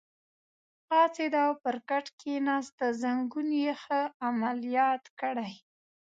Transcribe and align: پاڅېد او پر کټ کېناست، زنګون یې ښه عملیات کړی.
پاڅېد 0.87 1.33
او 1.43 1.51
پر 1.63 1.75
کټ 1.89 2.05
کېناست، 2.19 2.77
زنګون 3.01 3.47
یې 3.63 3.71
ښه 3.81 3.99
عملیات 4.27 5.03
کړی. 5.19 5.51